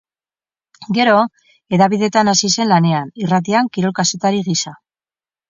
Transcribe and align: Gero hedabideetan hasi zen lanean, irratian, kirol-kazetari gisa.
Gero 0.97 1.11
hedabideetan 1.77 2.31
hasi 2.33 2.51
zen 2.57 2.73
lanean, 2.73 3.13
irratian, 3.27 3.71
kirol-kazetari 3.77 4.43
gisa. 4.51 4.77